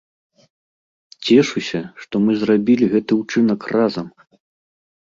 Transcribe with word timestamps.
Цешуся, 1.25 1.81
што 2.05 2.15
мы 2.25 2.31
зрабілі 2.41 2.85
гэты 2.97 3.21
ўчынак 3.23 3.73
разам! 3.77 4.07